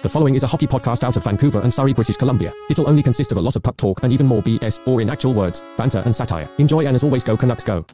[0.00, 2.52] The following is a hockey podcast out of Vancouver and Surrey, British Columbia.
[2.70, 5.10] It'll only consist of a lot of puck talk and even more BS, or in
[5.10, 6.48] actual words, banter and satire.
[6.58, 7.84] Enjoy and as always, go Canucks go.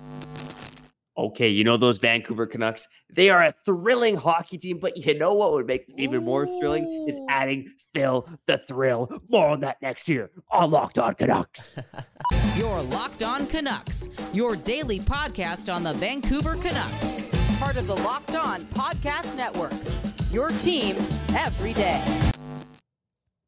[1.17, 2.87] Okay, you know those Vancouver Canucks?
[3.09, 6.46] They are a thrilling hockey team, but you know what would make them even more
[6.46, 9.09] thrilling is adding Phil the Thrill.
[9.30, 11.79] More on that next year on Locked On Canucks.
[12.57, 17.25] Your Locked On Canucks, your daily podcast on the Vancouver Canucks,
[17.59, 19.73] part of the Locked On Podcast Network.
[20.35, 20.96] Your team
[21.37, 22.03] every day.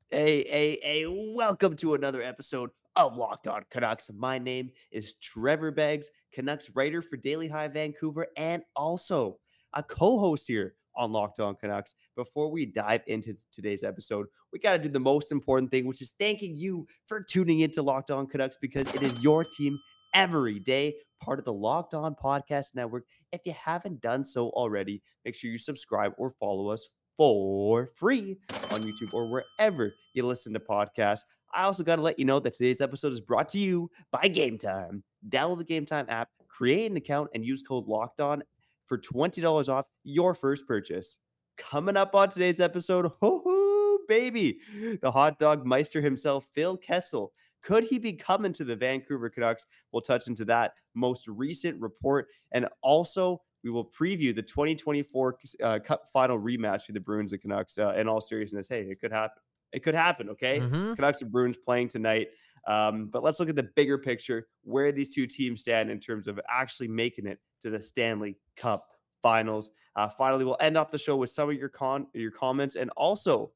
[0.09, 4.09] Hey, hey, hey, welcome to another episode of Locked On Canucks.
[4.16, 9.41] My name is Trevor Beggs, Canucks writer for Daily Hive Vancouver, and also
[9.74, 11.96] a co host here on Locked On Canucks.
[12.15, 16.01] Before we dive into today's episode, we got to do the most important thing, which
[16.01, 19.77] is thanking you for tuning into Locked On Canucks because it is your team
[20.16, 23.05] every day, part of the Locked On Podcast Network.
[23.33, 26.88] If you haven't done so already, make sure you subscribe or follow us
[27.19, 28.38] for free
[28.73, 31.21] on YouTube or wherever you listen to podcasts.
[31.55, 34.29] I also got to let you know that today's episode is brought to you by
[34.29, 35.05] Game Time.
[35.29, 38.43] Download the Game Time app, create an account, and use code Locked On
[38.87, 41.18] for $20 off your first purchase.
[41.59, 44.60] Coming up on today's episode, ho ho, baby,
[45.02, 47.33] the hot dog meister himself, Phil Kessel.
[47.62, 49.66] Could he be coming to the Vancouver Canucks?
[49.93, 52.29] We'll touch into that most recent report.
[52.52, 57.43] And also, we will preview the 2024 uh, Cup final rematch for the Bruins and
[57.43, 57.79] Canucks.
[57.79, 59.43] Uh, in all seriousness, hey, it could happen.
[59.73, 60.30] It could happen.
[60.30, 60.95] Okay, Mhm.
[60.95, 62.29] Canucks and Bruins playing tonight.
[62.68, 66.27] Um, but let's look at the bigger picture, where these two teams stand in terms
[66.28, 68.88] of actually making it to the Stanley Cup
[69.22, 69.71] Finals.
[69.97, 72.91] Uh, finally, we'll end off the show with some of your con your comments, and
[72.97, 73.53] also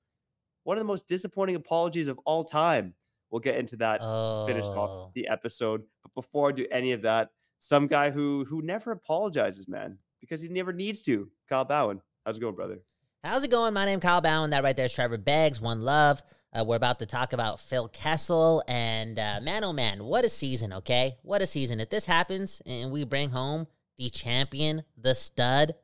[0.65, 2.95] one of the most disappointing apologies of all time.
[3.31, 4.79] We'll get into that to finish Oh.
[4.79, 5.83] off the episode.
[6.03, 10.43] But before I do any of that, some guy who who never apologizes, man, because
[10.43, 11.31] he never needs to.
[11.49, 12.81] Kyle Bowen, how's it going, brother?
[13.23, 13.75] How's it going?
[13.75, 14.51] My name is Kyle Bowen.
[14.51, 15.61] That right there is Trevor Beggs.
[15.61, 16.23] One love.
[16.53, 20.29] Uh, we're about to talk about Phil Kessel and uh, man, oh man, what a
[20.29, 20.73] season!
[20.73, 21.79] Okay, what a season!
[21.79, 23.69] If this happens and we bring home
[23.99, 25.75] the champion, the stud,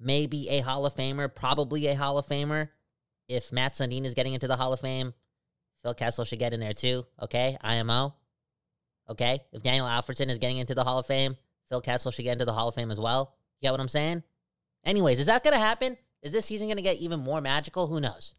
[0.00, 2.68] maybe a Hall of Famer, probably a Hall of Famer.
[3.28, 5.12] If Matt Sundin is getting into the Hall of Fame,
[5.84, 7.06] Phil Kessel should get in there too.
[7.20, 8.14] Okay, IMO.
[9.08, 11.36] Okay, if Daniel Alfredsson is getting into the Hall of Fame,
[11.68, 13.36] Phil Kessel should get into the Hall of Fame as well.
[13.60, 14.22] You get what I'm saying?
[14.84, 15.98] Anyways, is that going to happen?
[16.22, 17.86] Is this season going to get even more magical?
[17.86, 18.34] Who knows?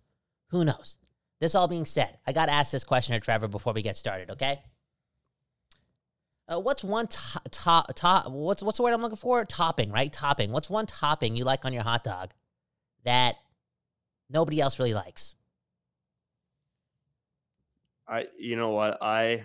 [0.50, 0.98] Who knows?
[1.40, 3.96] This all being said, I got to ask this question to Trevor before we get
[3.96, 4.58] started, okay?
[6.48, 9.46] Uh, what's one top, top, top, what's, what's the word I'm looking for?
[9.46, 10.12] Topping, right?
[10.12, 10.52] Topping.
[10.52, 12.32] What's one topping you like on your hot dog
[13.04, 13.36] that
[14.32, 15.36] nobody else really likes?
[18.08, 19.44] I, you know what, I.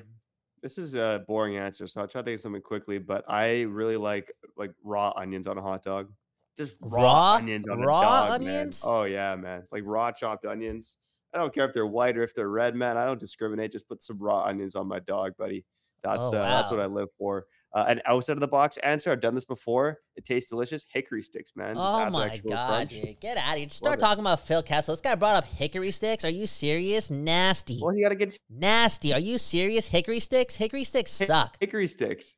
[0.62, 2.98] This is a boring answer, so I'll try to think of something quickly.
[2.98, 6.12] But I really like like raw onions on a hot dog.
[6.56, 7.34] Just raw, Raw?
[7.36, 8.84] onions on Raw a dog, onions?
[8.84, 8.94] Man.
[8.94, 9.62] Oh yeah, man.
[9.72, 10.98] Like raw chopped onions.
[11.32, 12.98] I don't care if they're white or if they're red, man.
[12.98, 13.72] I don't discriminate.
[13.72, 15.64] Just put some raw onions on my dog, buddy.
[16.02, 16.80] That's Oh, uh, that's what.
[16.80, 17.46] I live for.
[17.72, 19.12] Uh, an outside of the box answer.
[19.12, 19.98] I've done this before.
[20.16, 20.86] It tastes delicious.
[20.92, 21.74] Hickory sticks, man.
[21.76, 22.90] Just Oh my god, crunch.
[22.90, 23.20] dude.
[23.20, 23.66] Get out of here.
[23.66, 24.00] Just start Love it.
[24.10, 24.92] talking about Phil Kessel.
[24.92, 26.24] This guy brought up hickory sticks.
[26.24, 27.10] Are you serious?
[27.10, 27.78] Nasty.
[27.80, 29.14] Well, you gotta get Nasty.
[29.14, 29.86] Are you serious?
[29.86, 30.56] Hickory sticks?
[30.56, 31.56] Hickory sticks suck.
[31.60, 32.34] hickory sticks.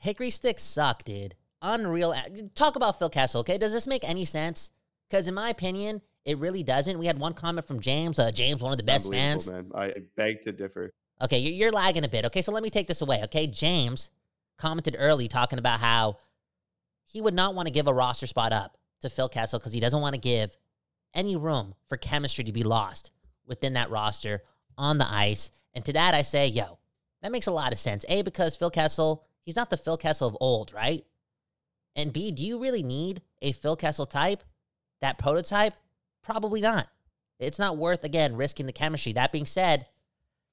[0.00, 1.34] Hickory sticks suck, dude.
[1.60, 2.14] Unreal.
[2.54, 3.58] Talk about Phil Kessel, okay?
[3.58, 4.72] Does this make any sense?
[5.08, 6.98] Because in my opinion, it really doesn't.
[6.98, 8.18] We had one comment from James.
[8.18, 9.50] Uh, James, one of the best fans.
[9.50, 9.70] man.
[9.74, 10.92] I beg to differ.
[11.22, 12.24] Okay, you're, you're lagging a bit.
[12.24, 13.20] Okay, so let me take this away.
[13.24, 14.10] Okay, James
[14.62, 16.18] commented early talking about how
[17.02, 19.80] he would not want to give a roster spot up to Phil Kessel because he
[19.80, 20.56] doesn't want to give
[21.14, 23.10] any room for chemistry to be lost
[23.44, 24.40] within that roster
[24.78, 25.50] on the ice.
[25.74, 26.78] And to that, I say, yo,
[27.22, 28.04] that makes a lot of sense.
[28.08, 31.04] A, because Phil Kessel, he's not the Phil Kessel of old, right?
[31.96, 34.44] And B, do you really need a Phil Kessel type,
[35.00, 35.74] that prototype?
[36.22, 36.86] Probably not.
[37.40, 39.12] It's not worth, again, risking the chemistry.
[39.12, 39.86] That being said,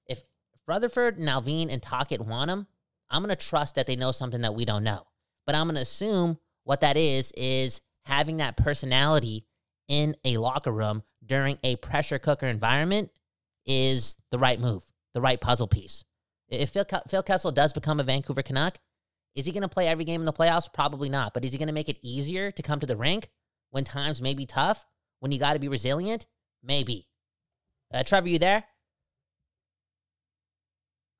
[0.07, 0.23] if
[0.65, 2.65] Rutherford, Allvin, and Tocchet want him,
[3.09, 5.03] I'm going to trust that they know something that we don't know.
[5.45, 9.45] But I'm going to assume what that is, is having that personality
[9.87, 13.09] in a locker room during a pressure cooker environment
[13.65, 16.03] is the right move, the right puzzle piece.
[16.49, 18.77] If Phil, Phil Kessel does become a Vancouver Canuck,
[19.35, 20.71] is he going to play every game in the playoffs?
[20.71, 21.33] Probably not.
[21.33, 23.29] But is he going to make it easier to come to the rink
[23.69, 24.85] when times may be tough,
[25.19, 26.25] when you got to be resilient?
[26.63, 27.07] Maybe.
[27.93, 28.63] Uh, Trevor, you there?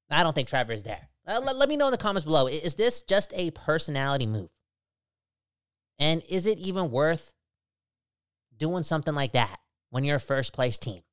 [0.10, 1.10] I don't think Trevor is there.
[1.30, 2.48] Uh, let, let me know in the comments below.
[2.48, 4.50] Is this just a personality move?
[6.00, 7.34] And is it even worth
[8.58, 9.60] doing something like that
[9.92, 11.04] when you're a first place team?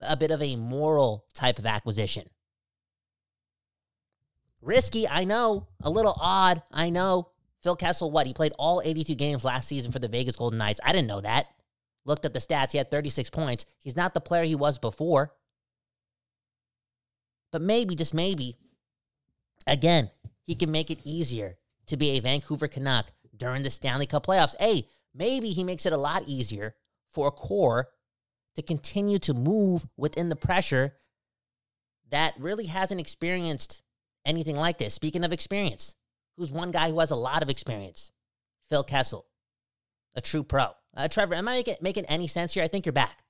[0.00, 2.28] A bit of a moral type of acquisition.
[4.62, 5.68] Risky, I know.
[5.82, 7.28] A little odd, I know.
[7.62, 8.26] Phil Kessel, what?
[8.26, 10.80] He played all 82 games last season for the Vegas Golden Knights.
[10.82, 11.46] I didn't know that.
[12.06, 12.72] looked at the stats.
[12.72, 13.66] He had 36 points.
[13.78, 15.32] He's not the player he was before.
[17.52, 18.56] But maybe, just maybe,
[19.66, 20.10] again,
[20.44, 21.56] he can make it easier
[21.86, 24.54] to be a Vancouver Canuck during the Stanley Cup playoffs.
[24.58, 26.74] Hey, maybe he makes it a lot easier
[27.10, 27.88] for a core
[28.54, 30.94] to continue to move within the pressure
[32.10, 33.82] that really hasn't experienced
[34.26, 34.94] anything like this.
[34.94, 35.94] Speaking of experience,
[36.36, 38.12] who's one guy who has a lot of experience?
[38.68, 39.26] Phil Kessel,
[40.14, 40.66] a true pro.
[40.96, 42.62] Uh, Trevor, am I making, making any sense here?
[42.62, 43.22] I think you're back.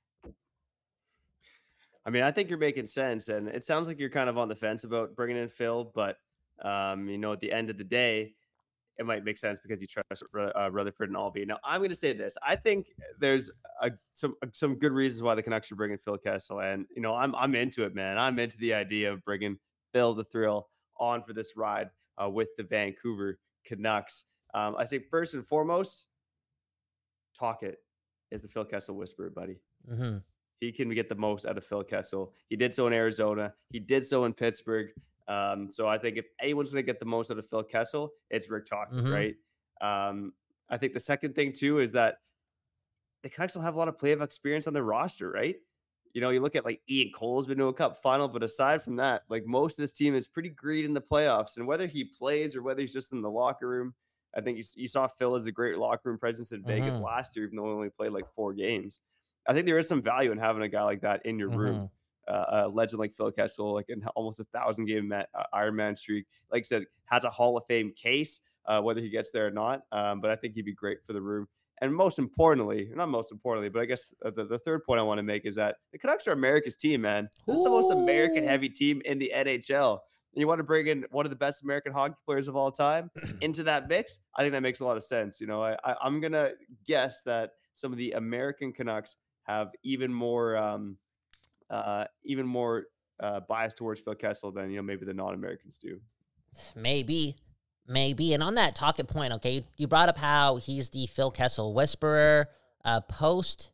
[2.05, 4.49] I mean, I think you're making sense, and it sounds like you're kind of on
[4.49, 6.17] the fence about bringing in Phil, but
[6.63, 8.35] um, you know, at the end of the day,
[8.99, 11.47] it might make sense because you trust uh, Rutherford and Allvin.
[11.47, 12.89] Now, I'm going to say this: I think
[13.19, 13.51] there's
[13.81, 17.15] a, some some good reasons why the Canucks are bringing Phil Kessel, and you know,
[17.15, 18.19] I'm I'm into it, man.
[18.19, 19.59] I'm into the idea of bringing
[19.93, 20.69] Phil the Thrill
[20.99, 21.91] on for this ride
[22.23, 24.25] uh, with the Vancouver Canucks.
[24.55, 26.07] Um, I say first and foremost,
[27.39, 27.77] Tocchet
[28.31, 29.57] is the Phil Kessel whisperer, buddy.
[29.91, 30.19] Mm-hmm.
[30.62, 32.32] He can get the most out of Phil Kessel.
[32.49, 33.53] He did so in Arizona.
[33.70, 34.91] He did so in Pittsburgh.
[35.26, 38.12] Um, so I think if anyone's going to get the most out of Phil Kessel,
[38.31, 39.12] it's Rick Tocchet, Mhm.
[39.12, 39.37] right?
[39.81, 40.35] Um,
[40.69, 42.19] I think the second thing too is that
[43.25, 45.56] the Canucks don't have a lot of playoff experience on their roster, right?
[46.14, 48.82] You know, you look at like Ian Cole's been to a cup final, but aside
[48.85, 51.56] from that, like most of this team is pretty green in the playoffs.
[51.56, 53.94] And whether he plays or whether he's just in the locker room,
[54.37, 57.03] I think you, you saw Phil as a great locker room presence in Vegas Mhm.
[57.03, 59.00] last year, even though he only played like four games.
[59.47, 61.91] I think there is some value in having a guy like that in your room
[62.29, 65.99] uh, a legend like Phil Kessel, like in almost a thousand game ma- uh, Ironman
[65.99, 69.47] streak, like I said, has a Hall of Fame case, uh, whether he gets there
[69.47, 69.83] or not.
[69.91, 71.49] Um, but I think he'd be great for the room.
[71.81, 75.19] And most importantly, not most importantly, but I guess the, the third point I want
[75.19, 77.29] to make is that the Canucks are America's team, man.
[77.47, 79.99] This is the most American heavy team in the NHL.
[80.35, 82.71] And you want to bring in one of the best American hockey players of all
[82.71, 83.11] time
[83.41, 84.21] into that mix?
[84.37, 85.41] I think that makes a lot of sense.
[85.41, 86.53] You know, I, I, I'm going to
[86.87, 90.56] guess that some of the American Canucks have even more.
[90.56, 90.97] Um,
[91.71, 92.85] uh, even more
[93.21, 96.00] uh, biased towards Phil Kessel than you know maybe the non-Americans do.
[96.77, 97.37] Maybe.
[97.89, 98.35] Maybe.
[98.35, 102.49] And on that talking point, okay, you brought up how he's the Phil Kessel whisperer.
[102.85, 103.73] Uh, post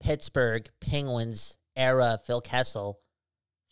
[0.00, 3.00] Pittsburgh Penguins era Phil Kessel,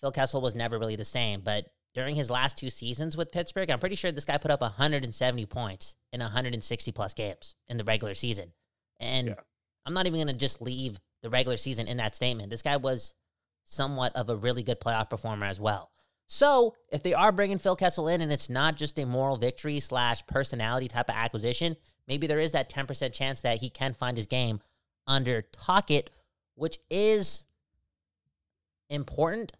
[0.00, 1.40] Phil Kessel was never really the same.
[1.40, 4.60] But during his last two seasons with Pittsburgh, I'm pretty sure this guy put up
[4.60, 8.52] 170 points in 160 plus games in the regular season.
[8.98, 9.34] And Yeah.
[9.86, 12.50] I'm not even going to just leave the regular season in that statement.
[12.50, 13.14] This guy was
[13.64, 15.90] somewhat of a really good playoff performer as well.
[16.26, 19.80] So if they are bringing Phil Kessel in and it's not just a moral victory
[19.80, 21.76] slash personality type of acquisition,
[22.08, 24.60] maybe there is that 10% chance that he can find his game
[25.06, 26.10] under Tocchet,
[26.54, 27.44] which is
[28.88, 29.52] important.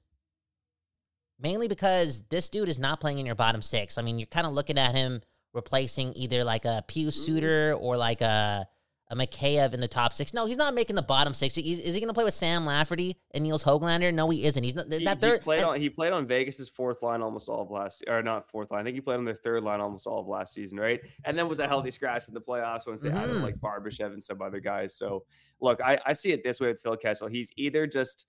[1.38, 3.98] Mainly because this dude is not playing in your bottom six.
[3.98, 5.20] I mean, you're kind of looking at him
[5.52, 8.66] replacing either like a Pius Suter or like a
[9.12, 10.32] a Mikheyev in the top six.
[10.32, 11.58] No, he's not making the bottom six.
[11.58, 14.12] Is, is he going to play with Sam Lafferty and Nils Hoglander?
[14.12, 14.64] No, he isn't.
[14.64, 14.90] He's not.
[14.90, 17.62] He, that he third, played and- on he played on Vegas's fourth line almost all
[17.62, 18.80] of last or not fourth line.
[18.80, 21.00] I think he played on their third line almost all of last season, right?
[21.24, 23.42] And then was a healthy scratch in the playoffs once they added Mhm.
[23.42, 24.96] like Barbashev and some other guys.
[24.96, 25.24] So
[25.60, 27.28] look, I, I see it this way with Phil Kessel.
[27.28, 28.26] He's either just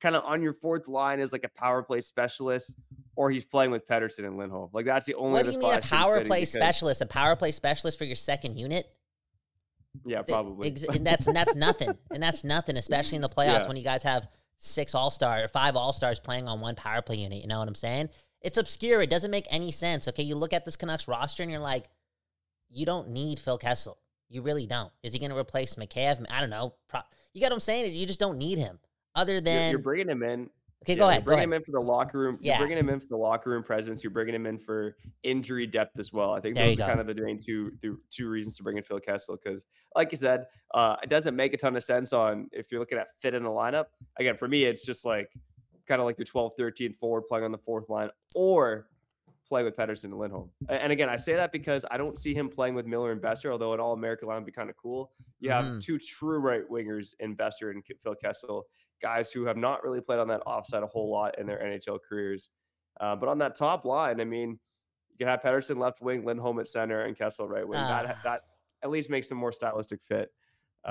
[0.00, 2.74] kind of on your fourth line as like a power play specialist,
[3.16, 4.68] or he's playing with Pettersson and Lindholm.
[4.74, 5.32] Like that's the only.
[5.32, 7.00] what do you mean a spot I see him power play because- specialist?
[7.00, 8.86] A power play specialist for your second unit?
[10.04, 10.68] Yeah, probably.
[10.68, 11.90] ex- and that's and that's nothing.
[12.10, 13.68] And that's nothing, especially in the playoffs Yeah.
[13.68, 14.26] when you guys have
[14.58, 17.40] six all star or five all stars playing on one power play unit.
[17.42, 18.08] You know what I'm saying?
[18.42, 19.00] It's obscure.
[19.02, 20.08] It doesn't make any sense.
[20.08, 21.86] Okay, you look at this Canucks roster and you're like,
[22.68, 23.98] you don't need Phil Kessel.
[24.28, 24.92] You really don't.
[25.02, 26.24] Is he going to replace McCabe?
[26.30, 26.74] I don't know.
[26.88, 27.00] Pro-
[27.32, 27.94] you got what I'm saying?
[27.94, 28.78] You just don't need him.
[29.14, 30.50] Other You're- than you're, bringing him in.
[30.82, 31.22] Okay, Yeah, go ahead.
[31.22, 31.48] Go bringing ahead.
[31.48, 32.38] him in for the locker room.
[32.40, 32.58] Yeah.
[32.58, 34.04] You're bringing him in for the locker room presence.
[34.04, 36.32] You're bringing him in for injury depth as well.
[36.32, 36.86] I think There those are go.
[36.86, 39.38] kind of the main two the two reasons to bring in Phil Kessel.
[39.42, 39.66] Because,
[39.96, 42.98] like you said, uh, it doesn't make a ton of sense on if you're looking
[42.98, 43.86] at fit in the lineup.
[44.18, 45.30] Again, for me, it's just like
[45.88, 48.88] kind of like your 12th, 13th forward playing on the fourth line, or
[49.48, 50.50] play with Pettersson and Lindholm.
[50.68, 53.50] And again, I say that because I don't see him playing with Miller and Boeser,
[53.52, 55.12] although an all American line would be kind of cool.
[55.38, 55.80] You have Mhm.
[55.80, 58.66] two true right wingers in Boeser and Phil Kessel,
[59.02, 61.98] guys who have not really played on that offside a whole lot in their NHL
[62.08, 62.50] careers.
[63.00, 64.58] Uh, but on that top line, I mean,
[65.10, 67.80] you can have Pettersson left wing, Lindholm at center, and Kessel right wing.
[67.82, 68.02] Ah.
[68.02, 68.40] that that
[68.82, 70.30] at least makes a more stylistic fit.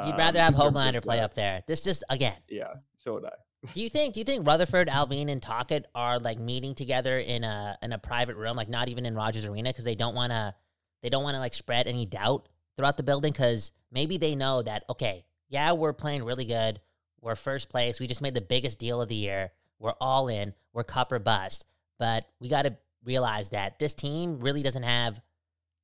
[0.05, 1.61] You'd rather um, have in Hoglander play up there.
[1.67, 2.35] This just again.
[2.49, 3.31] Yeah, so would I.
[3.73, 4.13] Do you think?
[4.13, 7.97] Do you think Rutherford, Allvin, and Tocchet are like meeting together in a in a
[7.97, 10.53] private room, like not even in Rogers Arena, because they don't want to
[11.01, 13.31] they don't want to like spread any doubt throughout the building?
[13.31, 16.81] Because maybe they know that okay, yeah, we're playing really good,
[17.21, 20.53] we're first place, we just made the biggest deal of the year, we're all in,
[20.73, 21.65] we're cup or bust,
[21.97, 25.19] but we got to realize that this team really doesn't have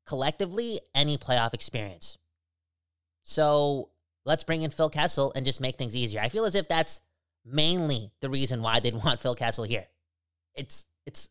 [0.05, 2.17] collectively any playoff experience.
[3.23, 3.89] So
[4.25, 6.21] let's bring in Phil Kessel and just make things easier.
[6.21, 7.01] I feel as if that's
[7.45, 9.87] mainly the reason why they'd want Phil Kessel here.
[10.55, 11.29] It's it's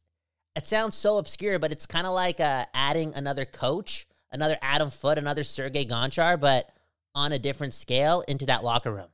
[0.56, 4.90] it sounds so obscure, but it's kind of like uh, adding another coach, another Adam
[4.90, 6.70] Foote, another Sergey Gonchar, but
[7.14, 9.08] on a different scale into that locker room,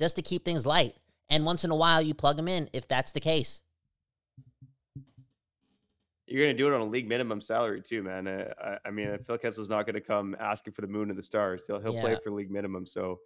[0.00, 0.96] just to keep things light.
[1.28, 3.62] And once in a while, you plug them in if that's the case.
[6.26, 8.26] You're going to do it on a league minimum salary too, man.
[8.26, 11.18] Uh, I, I, mean, Phil Kessel's not going to come asking for the moon and
[11.18, 11.66] the stars.
[11.66, 12.00] He'll he'll yeah.
[12.00, 12.86] play for league minimum.
[12.86, 13.18] So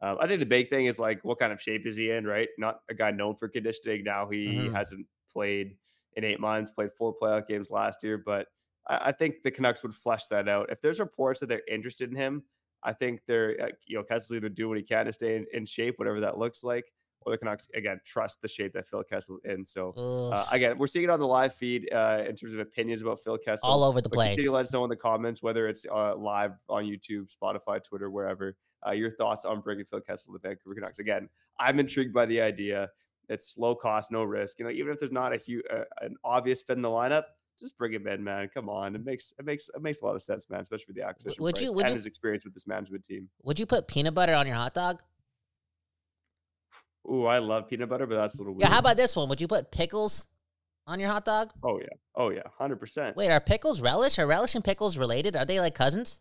[0.00, 2.24] um, I think the big thing is like, what kind of shape is he in?
[2.24, 4.04] Right, not a guy known for conditioning.
[4.04, 4.74] Now he mm-hmm.
[4.74, 5.76] hasn't played
[6.16, 6.70] in eight months.
[6.70, 8.46] Played four playoff games last year, but
[8.88, 10.70] I, I, think the Canucks would flesh that out.
[10.70, 12.44] If there's reports that they're interested in him,
[12.84, 15.46] I think they're uh, you know Kessel's either do what he can to stay in,
[15.52, 16.84] in shape, whatever that looks like
[17.26, 19.64] or the Canucks again trust the shape that Phil Kessel in.
[19.64, 19.92] So
[20.32, 23.20] uh, again, we're seeing it on the live feed uh, in terms of opinions about
[23.22, 24.30] Phil Kessel all over the but place.
[24.30, 27.82] Continue to let us know in the comments whether it's uh, live on YouTube, Spotify,
[27.82, 28.56] Twitter, wherever.
[28.84, 30.98] Uh, your thoughts on bringing Phil Kessel to the Vancouver Canucks.
[30.98, 32.90] Again, I'm intrigued by the idea.
[33.28, 34.58] It's low cost, no risk.
[34.58, 37.24] You know, even if there's not a huge, uh, an obvious fit in the lineup,
[37.58, 38.48] just bring him in, man.
[38.52, 40.60] Come on, it makes it makes it makes a lot of sense, man.
[40.60, 43.28] Especially for the acquisition would you, would and you, his experience with this management team.
[43.42, 45.02] Would you put peanut butter on your hot dog?
[47.10, 48.62] Ooh, I love peanut butter, but that's a little weird.
[48.62, 49.28] Yeah, how about this one?
[49.28, 50.28] Would you put pickles
[50.86, 51.50] on your hot dog?
[51.62, 51.86] Oh yeah.
[52.14, 52.42] Oh yeah.
[52.58, 53.16] Hundred percent.
[53.16, 54.18] Wait, are pickles relish?
[54.18, 55.36] Are relish and pickles related?
[55.36, 56.20] Are they like cousins?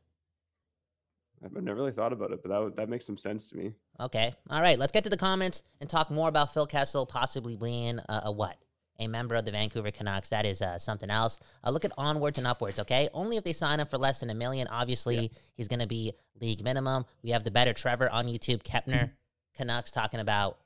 [1.44, 3.74] I've never really thought about it, but that would, that makes some sense to me.
[4.00, 4.34] Okay.
[4.50, 4.78] All right.
[4.78, 8.32] Let's get to the comments and talk more about Phil Kessel possibly being a, a
[8.32, 8.58] what?
[9.02, 10.30] A member of the Vancouver Canucks.
[10.30, 11.40] That is uh, something else.
[11.64, 13.10] Uh, look at onwards and upwards, okay?
[13.14, 14.68] Only if they sign him for less than a million.
[14.68, 15.28] Obviously, yeah.
[15.56, 17.06] he's going to be league minimum.
[17.24, 19.12] We have the better Trevor on YouTube, Kepner
[19.58, 20.60] Canucks, talking about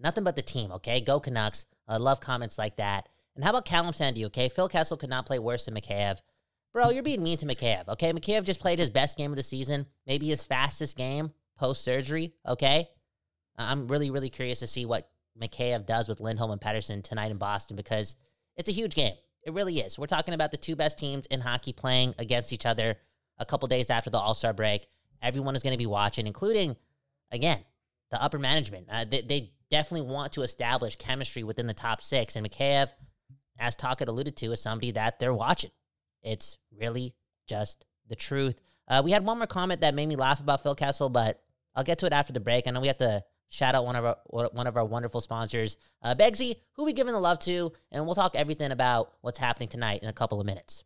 [0.00, 1.00] Nothing but the team, okay?
[1.00, 1.66] Go Canucks.
[1.86, 3.08] I love comments like that.
[3.34, 4.48] And how about Callum Sandy, okay?
[4.48, 6.20] Phil Kessel could not play worse than Mikheyev.
[6.72, 8.12] Bro, you're being mean to Mikheyev, okay?
[8.12, 12.34] Mikheyev just played his best game of the season, maybe his fastest game post surgery,
[12.46, 12.88] okay?
[13.56, 15.08] I'm really, really curious to see what
[15.40, 18.16] Mikheyev does with Lindholm and Pettersson tonight in Boston because
[18.56, 19.14] it's a huge game.
[19.42, 19.98] It really is.
[19.98, 22.96] We're talking about the two best teams in hockey playing against each other
[23.38, 24.86] a couple days after the All Star break.
[25.22, 26.76] Everyone is going to be watching, including,
[27.30, 27.58] again,
[28.10, 28.86] the upper management.
[28.90, 32.36] Uh, they, they definitely want to establish chemistry within the top six.
[32.36, 32.92] And Mikheyev,
[33.58, 35.70] as Tocchet alluded to, is somebody that they're watching.
[36.22, 37.14] It's really
[37.46, 38.60] just the truth.
[38.88, 41.42] Uh, we had one more comment that made me laugh about Phil Kessel, but
[41.74, 42.66] I'll get to it after the break.
[42.66, 44.16] I know we have to shout out one of our
[44.52, 48.14] one of our wonderful sponsors, uh, Begsy, who we giving the love to, and we'll
[48.14, 50.84] talk everything about what's happening tonight in a couple of minutes.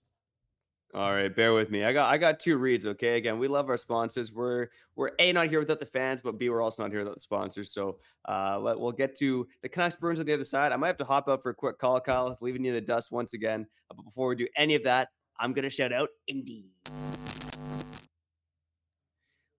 [0.94, 1.84] All right, bear with me.
[1.84, 2.86] I got I got two reads.
[2.86, 4.32] Okay, again, we love our sponsors.
[4.32, 7.14] We're we're a not here without the fans, but b we're also not here without
[7.16, 7.72] the sponsors.
[7.72, 10.72] So uh, let, we'll get to the Canucks Bruins on the other side.
[10.72, 12.80] I might have to hop out for a quick call, Kyle, leaving you in the
[12.80, 13.66] dust once again.
[13.88, 16.70] But before we do any of that, I'm gonna shout out Indeed.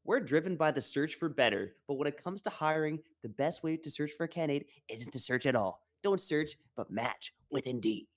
[0.10, 3.62] We're driven by the search for better, but when it comes to hiring, the best
[3.62, 5.84] way to search for a candidate isn't to search at all.
[6.02, 8.08] Don't search, but match with Indeed.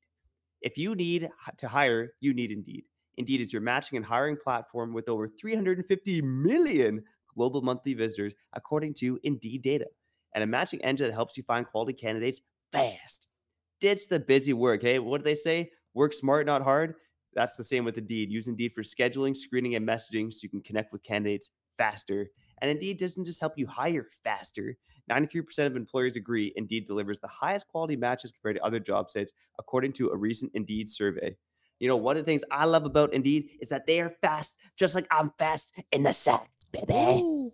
[0.63, 2.85] If you need to hire, you need Indeed.
[3.19, 7.03] Indeed is your matching and hiring platform with over 350 million
[7.37, 9.89] global monthly visitors, according to Indeed data,
[10.35, 12.41] and a matching engine that helps you find quality candidates
[12.73, 13.29] fast.
[13.83, 14.81] Ditch the busy work.
[14.81, 15.73] Hey, what do they say?
[15.93, 16.95] Work smart, not hard.
[17.35, 18.31] That's the same with Indeed.
[18.31, 22.29] Use Indeed for scheduling, screening, and messaging so you can connect with candidates faster.
[22.61, 24.77] And Indeed doesn't just help you hire faster.
[25.11, 29.33] 93% of employers agree Indeed delivers the highest quality matches compared to other job sites,
[29.59, 31.37] according to a recent Indeed survey.
[31.81, 34.59] You know, one of the things I love about Indeed is that they are fast,
[34.77, 36.93] just like I'm fast in the sack, baby.
[36.93, 37.53] Ooh.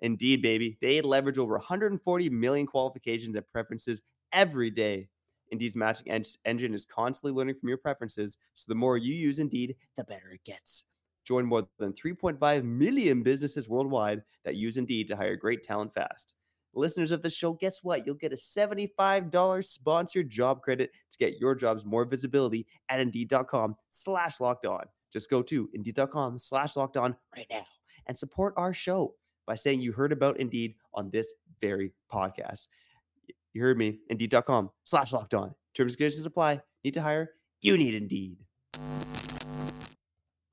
[0.00, 0.78] Indeed, baby.
[0.80, 5.08] They leverage over 140 million qualifications and preferences every day.
[5.50, 9.38] Indeed's matching en- engine is constantly learning from your preferences, so the more you use
[9.38, 10.84] Indeed, the better it gets.
[11.26, 16.34] Join more than 3.5 million businesses worldwide that use Indeed to hire great talent fast
[16.76, 18.06] listeners of the show, guess what?
[18.06, 23.76] You'll get a $75 sponsored job credit to get your jobs more visibility at Indeed.com
[23.88, 24.84] slash locked on.
[25.12, 27.66] Just go to Indeed.com slash locked on right now
[28.06, 29.14] and support our show
[29.46, 32.68] by saying you heard about Indeed on this very podcast.
[33.52, 34.00] You heard me.
[34.10, 35.54] Indeed.com slash locked on.
[35.74, 36.60] Terms and conditions apply.
[36.84, 37.30] Need to hire?
[37.62, 38.38] You need Indeed.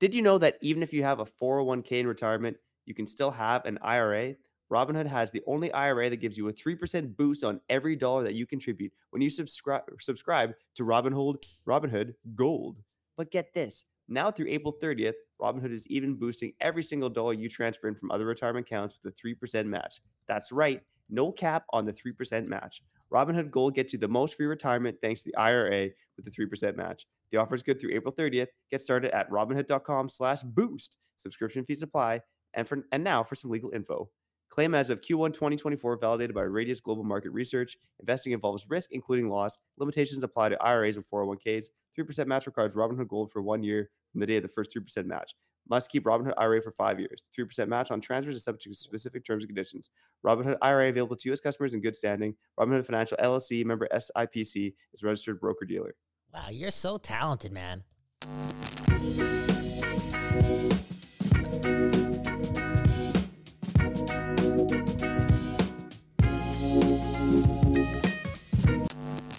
[0.04, 3.30] Did you know that even if you have a 401k in retirement, you can still
[3.30, 4.34] have an IRA?
[4.70, 8.34] Robinhood has the only IRA that gives you a 3% boost on every dollar that
[8.34, 12.82] you contribute when you subscribe subscribe to Robinhood Robinhood Gold.
[13.16, 17.48] But get this, now through April 30th, Robinhood is even boosting every single dollar you
[17.48, 20.02] transfer in from other retirement accounts with a 3% match.
[20.28, 22.82] That's right, no cap on the 3% match.
[23.10, 26.76] Robinhood Gold gets you the most free retirement thanks to the IRA with the 3%
[26.76, 27.06] match.
[27.34, 28.46] The offer is good through April 30th.
[28.70, 30.98] Get started at robinhood.com slash boost.
[31.16, 32.20] Subscription fees apply.
[32.54, 34.08] And for and now for some legal info.
[34.50, 37.76] Claim as of Q1 2024, validated by Radius Global Market Research.
[37.98, 39.58] Investing involves risk, including loss.
[39.78, 41.64] Limitations apply to IRAs and 401ks.
[41.98, 45.04] 3% match requires Robinhood Gold for one year from the day of the first 3%
[45.06, 45.34] match.
[45.68, 47.24] Must keep Robinhood IRA for five years.
[47.36, 49.90] 3% match on transfers is subject to specific terms and conditions.
[50.24, 51.40] Robinhood IRA available to U.S.
[51.40, 52.36] customers in good standing.
[52.60, 55.96] Robinhood Financial LLC, member SIPC, is registered broker dealer.
[56.34, 57.84] Wow, you're so talented, man.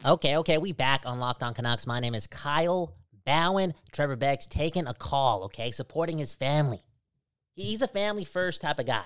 [0.05, 1.85] Okay, okay, we back on Locked On Canucks.
[1.85, 2.93] My name is Kyle
[3.25, 3.73] Bowen.
[3.91, 6.81] Trevor Beggs taking a call, okay, supporting his family.
[7.55, 9.03] He's a family first type of guy.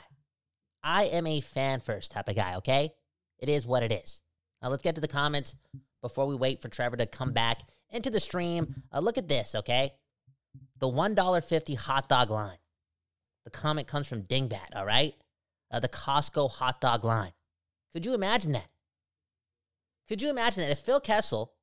[0.83, 2.91] I am a fan first type of guy, okay?
[3.39, 4.21] It is what it is.
[4.61, 5.55] Now let's get to the comments
[6.01, 8.83] before we wait for Trevor to come back into the stream.
[8.91, 9.91] Uh, look at this, okay?
[10.79, 12.57] The $1.50 hot dog line.
[13.45, 15.13] The comment comes from Dingbat, all right?
[15.71, 17.31] Uh, the Costco hot dog line.
[17.91, 18.67] Could you imagine that?
[20.07, 21.53] Could you imagine that if Phil Kessel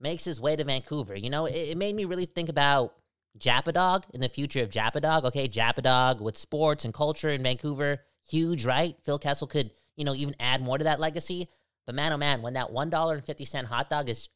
[0.00, 2.94] makes his way to Vancouver, you know, it, it made me really think about
[3.38, 5.24] Japadog in the future of Japadog.
[5.24, 8.96] Okay, Japadog with sports and culture in Vancouver, huge, right?
[9.04, 11.48] Phil Kessel could, you know, even add more to that legacy.
[11.86, 14.28] But man, oh man, when that $1.50 hot dog is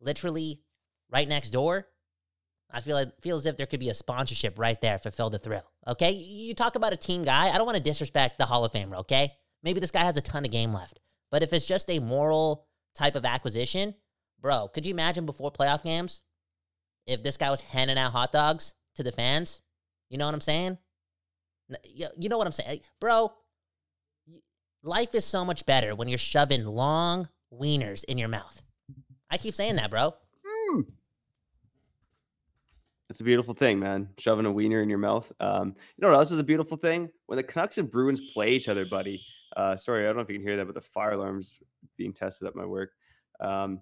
[0.00, 0.60] literally
[1.10, 1.86] right next door,
[2.70, 5.30] I feel like feel as if there could be a sponsorship right there for Phil
[5.30, 5.70] the Thrill.
[5.86, 7.48] Okay, you talk about a team guy.
[7.48, 8.98] I don't want to disrespect the Hall of Famer.
[8.98, 9.32] Okay,
[9.62, 12.66] maybe this guy has a ton of game left, but if it's just a moral
[12.94, 13.94] type of acquisition,
[14.40, 16.22] bro, could you imagine before playoff games
[17.06, 19.62] if this guy was handing out hot dogs to the fans?
[20.10, 20.78] You know what I'm saying?
[21.94, 23.32] You know what I'm saying, bro?
[24.84, 28.62] Life is so much better when you're shoving long wieners in your mouth.
[29.28, 30.14] I keep saying that, bro.
[30.72, 30.86] Mm.
[33.10, 34.10] It's a beautiful thing, man.
[34.18, 35.32] Shoving a wiener in your mouth.
[35.40, 37.10] Um, you know what else is a beautiful thing?
[37.26, 39.20] When the Canucks and Bruins play each other, buddy.
[39.56, 41.60] Uh, sorry, I don't know if you can hear that, but the fire alarm's
[41.96, 42.92] being tested at my work.
[43.40, 43.80] Um,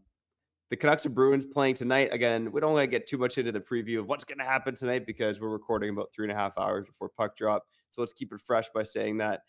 [0.70, 2.08] the Canucks and Bruins playing tonight.
[2.12, 4.44] Again, we don't want to get too much into the preview of what's going to
[4.44, 7.66] happen tonight because we're recording about three and a half hours before puck drop.
[7.90, 9.42] So let's keep it fresh by saying that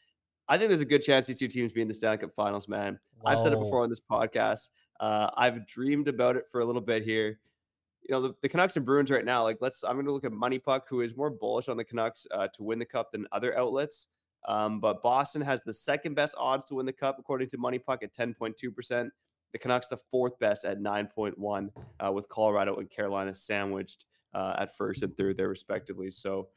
[0.49, 2.67] I think there's a good chance these two teams be in the Stanley Cup Finals.
[2.67, 3.31] Man, Whoa.
[3.31, 4.69] I've said it before on this podcast.
[4.99, 7.39] Uh, I've dreamed about it for a little bit here.
[8.07, 9.43] You know, the, the, Canucks and Bruins right now.
[9.43, 9.83] Like, let's.
[9.83, 12.47] I'm going to look at Money Puck, who is more bullish on the Canucks uh,
[12.53, 14.07] to win the cup than other outlets.
[14.47, 17.79] Um, but Boston has the second best odds to win the cup, according to Money
[17.79, 19.09] Puck, at 10.2%.
[19.51, 24.75] The Canucks, the fourth best at 9.1, uh, with Colorado and Carolina sandwiched uh, at
[24.77, 26.11] first and third there, respectively.
[26.11, 26.47] So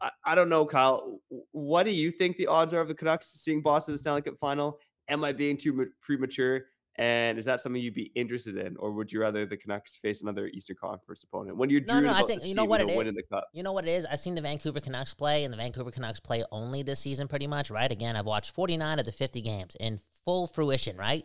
[0.00, 1.20] I, I, don't know, Kyle.
[1.52, 4.22] What do you think the odds are of the Canucks seeing Boston in the Stanley
[4.22, 4.78] Cup final?
[5.08, 6.64] Am I being too premature?
[6.98, 10.22] And is that something you'd be interested in, or would you rather the Canucks face
[10.22, 12.10] another Eastern Conference opponent when you're no, no?
[12.10, 12.96] I think you know what it is.
[12.96, 13.44] Winning the cup?
[13.52, 14.06] You know what it is.
[14.06, 17.46] I've seen the Vancouver Canucks play, and the Vancouver Canucks play only this season, pretty
[17.46, 17.70] much.
[17.70, 17.92] Right?
[17.92, 20.96] Again, I've watched 49 of the 50 games in full fruition.
[20.96, 21.24] Right?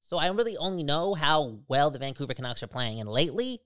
[0.00, 3.60] So I really only know how well the Vancouver Canucks are playing, and lately,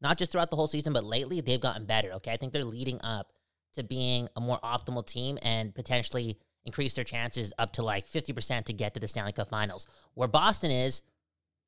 [0.00, 2.12] not just throughout the whole season, but lately they've gotten better.
[2.12, 3.26] Okay, I think they're leading up
[3.74, 8.64] to being a more optimal team and potentially increase their chances up to like 50%
[8.64, 9.86] to get to the Stanley Cup Finals.
[10.14, 11.02] Where Boston is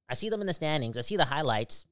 [0.08, 0.96] I see them in the standings.
[0.96, 1.84] I see the highlights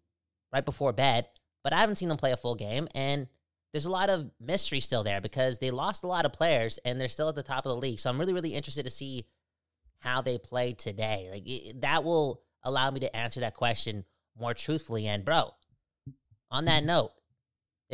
[0.52, 1.28] right before bed,
[1.62, 2.88] but I haven't seen them play a full game.
[2.94, 3.26] And
[3.72, 7.00] there's a lot of mystery still there because they lost a lot of players and
[7.00, 7.98] they're still at the top of the league.
[7.98, 9.26] So I'm really, really interested to see
[9.98, 11.28] how they play today.
[11.30, 14.04] Like it, that will allow me to answer that question
[14.38, 15.06] more truthfully.
[15.08, 15.50] And bro,
[16.50, 17.12] on that note,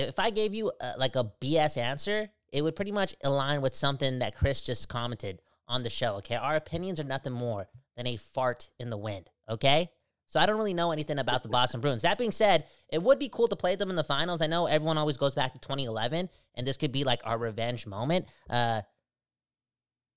[0.09, 3.75] if I gave you a, like a BS answer, it would pretty much align with
[3.75, 6.17] something that Chris just commented on the show.
[6.17, 9.31] Okay, our opinions are nothing more than a fart in the wind.
[9.49, 9.91] Okay.
[10.27, 12.03] So I don't really know anything about the Boston Bruins.
[12.03, 14.41] That being said, it would be cool to play them in the finals.
[14.41, 17.87] I know everyone always goes back to 2011, and this could be like our revenge
[17.87, 18.27] moment.
[18.49, 18.83] Uh,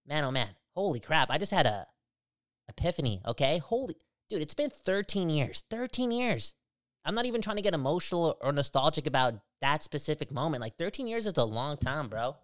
[0.07, 1.31] man, oh man, holy crap!
[1.31, 1.87] I just had a
[2.69, 3.21] epiphany.
[3.25, 3.95] Okay, holy
[4.29, 5.63] dude, it's been 13 years.
[5.69, 6.53] 13 years.
[7.05, 10.61] I'm not even trying to get emotional or nostalgic about that specific moment.
[10.61, 12.35] Like 13 years is a long time, bro.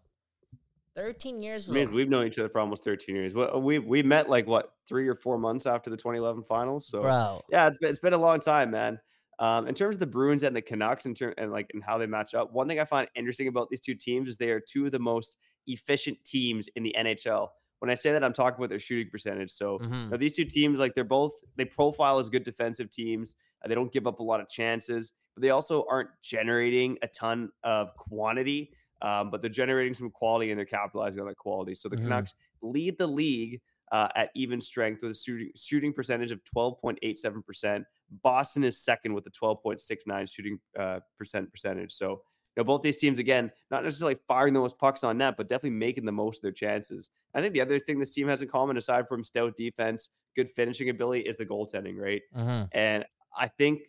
[0.96, 1.70] 13 years.
[1.70, 3.34] I mean, we've known each other for almost 13 years.
[3.34, 6.88] We we met like what three or four months after the 2011 finals.
[6.88, 9.00] So, bro, yeah, it's been, it's been a long time, man.
[9.40, 11.98] Um, in terms of the Bruins and the Canucks, in term, and like and how
[11.98, 14.60] they match up, one thing I find interesting about these two teams is they are
[14.60, 17.48] two of the most efficient teams in the NHL.
[17.80, 19.52] When I say that, I'm talking about their shooting percentage.
[19.52, 20.18] So mm-hmm.
[20.18, 23.36] these two teams, like they're both, they profile as good defensive teams.
[23.64, 27.08] Uh, they don't give up a lot of chances, but they also aren't generating a
[27.08, 31.76] ton of quantity um, but they're generating some quality and they're capitalizing on that quality.
[31.76, 32.06] So the mm-hmm.
[32.06, 37.84] Canucks lead the league uh, at even strength with a shooting, shooting percentage of 12.87%.
[38.22, 41.94] Boston is second with a 12.69 shooting uh, percent percentage.
[41.94, 42.22] So
[42.60, 45.78] know, both these teams again, not necessarily firing the most pucks on net, but definitely
[45.78, 47.10] making the most of their chances.
[47.34, 50.50] I think the other thing this team has in common, aside from stout defense, good
[50.50, 52.22] finishing ability, is the goaltending, right?
[52.36, 52.66] Mm-hmm.
[52.74, 53.06] And
[53.40, 53.82] I think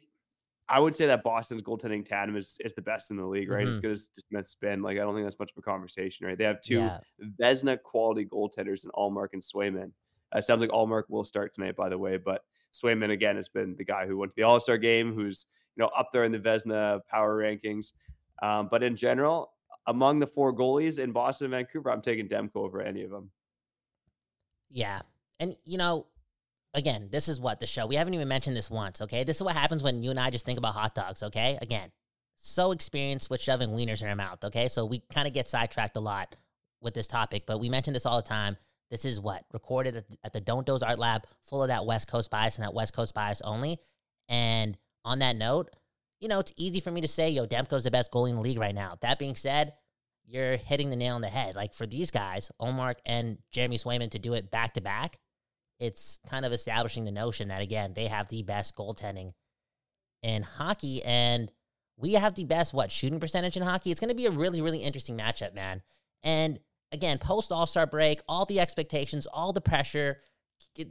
[0.69, 3.67] I would say that Boston's goaltending tandem is, is the best in the league, right?
[3.67, 3.83] As Mhm.
[3.83, 4.83] good as Smith's been.
[4.83, 6.39] Like, I don't think that's much of a conversation, right?
[6.39, 7.01] They have two Yeah.
[7.41, 9.93] Vezina quality goaltenders in Ullmark and Swayman.
[10.31, 13.75] Uh, sounds like Ullmark will start tonight, by the way, but Swayman again has been
[13.75, 16.31] the guy who went to the All Star game, who's you know up there in
[16.31, 17.93] the Vezina power rankings.
[18.41, 19.55] Um, but in general,
[19.87, 23.33] among the four goalies in Boston and Vancouver, I'm taking Demko over any of them.
[24.71, 25.03] Yeah.
[25.41, 26.07] And, you know,
[26.75, 29.25] again, this is what the show, we haven't even mentioned this once, okay?
[29.25, 31.59] This is what happens when you and I just think about hot dogs, okay?
[31.61, 31.91] Again,
[32.37, 34.69] so experienced with shoving wieners in our mouth, okay?
[34.69, 36.37] So we kind of get sidetracked a lot
[36.81, 38.57] with this topic, but we mention this all the time.
[38.91, 39.45] This is what?
[39.53, 42.65] Recorded at, at the Don't Doze Art Lab, full of that West Coast bias and
[42.65, 43.79] that West Coast bias only.
[44.29, 45.71] And on that note,
[46.21, 48.43] you know, it's easy for me to say, yo, Demko's the best goalie in the
[48.43, 48.97] league right now.
[49.01, 49.75] That being said,
[50.27, 51.57] you're hitting the nail on the head.
[51.57, 55.19] Like for these guys, Ullmark and Jeremy Swayman to do it back to back,
[55.81, 59.33] it's kind of establishing the notion that again, they have the best goaltending
[60.23, 61.51] in hockey and
[61.97, 63.91] we have the best what shooting percentage in hockey.
[63.91, 65.83] It's going to be a really really interesting matchup, man.
[66.23, 66.61] And
[66.93, 70.19] again, post All-Star break, all the expectations, all the pressure,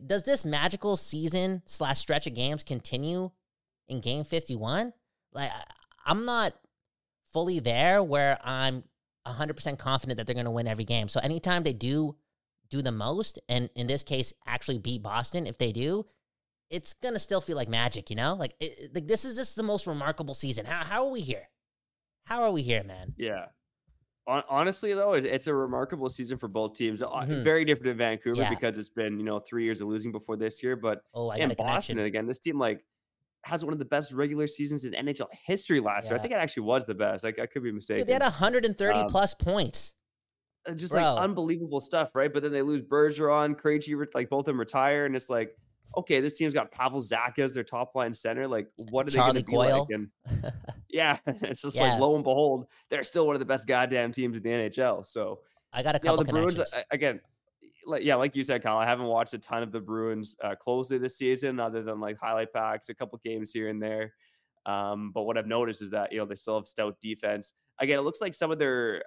[0.05, 3.31] does this magical season slash stretch of games continue
[3.87, 4.93] in game 51?
[5.31, 5.63] Like I-
[6.05, 6.53] I'm not
[7.31, 8.83] fully there where I'm
[9.27, 11.07] 100% confident that they're going to win every game.
[11.07, 12.15] So anytime they do
[12.69, 16.05] do the most, and in this case, actually beat Boston, if they do,
[16.69, 18.35] it's going to still feel like magic, you know?
[18.35, 20.65] Like, it, like this is just the most remarkable season.
[20.65, 21.49] How, how are we here?
[22.27, 23.15] How are we here, man?
[23.17, 23.45] Yeah.
[24.27, 27.01] Honestly, though, it's a remarkable season for both teams.
[27.01, 27.43] Uh, Mhm.
[27.43, 28.49] Very different in Vancouver Yeah.
[28.51, 31.37] because it's been you know three years of losing before this year, but Oh, I
[31.37, 32.85] in Boston and again, this team like
[33.45, 36.19] has one of the best regular seasons in NHL history last year.
[36.19, 37.23] I think it actually was the best.
[37.23, 38.01] Like I could be mistaken.
[38.01, 39.95] Dude, they had 130 Um, plus points.
[40.67, 41.01] Uh, just Bro.
[41.01, 42.31] like unbelievable stuff, right?
[42.33, 45.55] But then they lose Bergeron, Krejci, re- like both of them retire, and it's like,
[45.97, 48.47] okay, this team's got Pavel Zacha as their top line center.
[48.47, 49.89] Like, what are they going to be like?
[49.89, 50.09] And
[50.89, 51.91] yeah, it's just Yeah.
[51.93, 55.05] like lo and behold, they're still one of the best goddamn teams in the NHL.
[55.05, 55.39] So
[55.73, 56.59] I got a you know, the Bruins
[56.91, 57.21] again.
[57.85, 60.53] Like, yeah, like you said, Kyle, I haven't watched a ton of the Bruins uh,
[60.53, 64.13] closely this season, other than like highlight packs, a couple games here and there.
[64.65, 67.53] Um, but what I've noticed is that you know they still have stout defense.
[67.79, 69.01] Again, it looks like some of their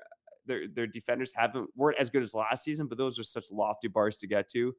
[0.46, 3.88] their their defenders haven't weren't as good as last season, but those are such lofty
[3.88, 4.74] bars to get to.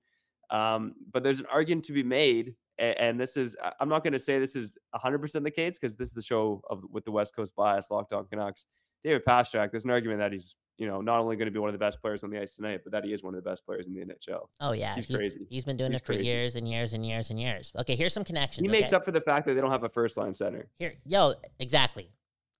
[0.50, 4.14] Um, but there's an argument to be made, and, and this is I'm not going
[4.14, 7.06] to say this is 100 percent the case because this is the show of with
[7.06, 8.66] the West Coast bias, Locked On Canucks.
[9.04, 11.70] David Pastrnak, there's an argument that he's you know not only going to be one
[11.70, 13.50] of the best players on the ice tonight, but that he is one of the
[13.50, 14.48] best players in the NHL.
[14.62, 14.96] oh, yeah.
[14.96, 15.48] he's he's, crazy.
[15.50, 16.30] he's been doing He's it for crazy.
[16.30, 17.72] years and years and years and years.
[17.80, 18.68] Okay, here's some connections.
[18.68, 18.98] He makes okay?
[18.98, 20.68] up for the fact that they don't have a first line center.
[20.78, 22.10] Here, yo, exactly.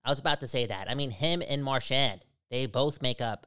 [0.04, 0.90] I was about to say that.
[0.90, 3.46] I mean, him and Marchand, they both make up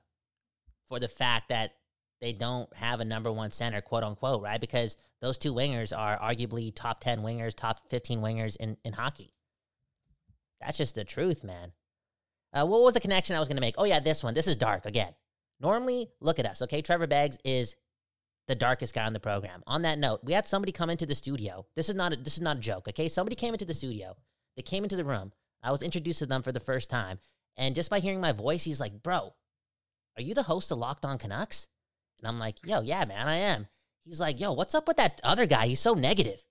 [0.87, 1.73] for the fact that
[2.21, 4.59] they don't have a number one center, quote unquote, right?
[4.59, 9.29] Because those two wingers are arguably top 10 wingers, top 15 wingers in, in hockey.
[10.61, 11.73] That's just the truth, man.
[12.53, 13.75] Uh, what was the connection I was going to make?
[13.77, 14.33] Oh, yeah, this one.
[14.33, 15.13] This is dark again.
[15.59, 16.81] Normally, look at us, okay?
[16.81, 17.75] Trevor Beggs is
[18.47, 19.61] the darkest guy on the program.
[19.67, 21.65] On that note, we had somebody come into the studio.
[21.75, 23.09] This is not a, this is not a joke, okay?
[23.09, 24.15] Somebody came into the studio.
[24.55, 25.33] They came into the room.
[25.61, 27.19] I was introduced to them for the first time,
[27.57, 29.33] and just by hearing my voice, he's like, "Bro,
[30.15, 31.67] are you the host of Locked On Canucks?"
[32.19, 33.67] And I'm like, "Yo, yeah, man, I am."
[34.03, 35.67] He's like, "Yo, what's up with that other guy?
[35.67, 36.43] He's so negative."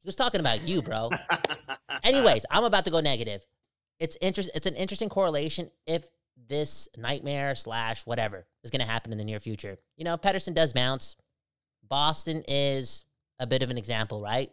[0.00, 1.10] He was talking about you, bro.
[2.02, 3.44] Anyways, I'm about to go negative.
[3.98, 4.50] It's interest.
[4.54, 6.08] It's an interesting correlation if
[6.48, 9.78] this nightmare slash whatever is going to happen in the near future.
[9.96, 11.16] You know, Pettersson does bounce.
[11.86, 13.04] Boston is
[13.38, 14.50] a bit of an example, right?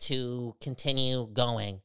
[0.00, 1.80] To continue going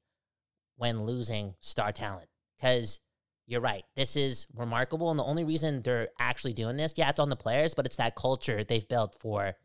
[0.78, 2.28] when losing star talent,
[2.60, 3.00] because
[3.48, 3.84] you're right.
[3.96, 7.36] This is remarkable, and the only reason they're actually doing this, yeah, it's on the
[7.36, 9.56] players, but it's that culture they've built for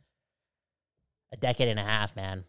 [1.32, 2.44] a decade and a half, man.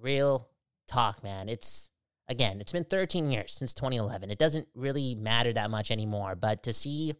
[0.00, 0.48] Real
[0.86, 1.48] talk, man.
[1.48, 1.88] It's
[2.28, 4.30] again, it's been 13 years since 2011.
[4.30, 7.14] It doesn't really matter that much anymore, but to see